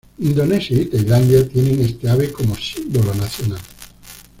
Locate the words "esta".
1.83-2.13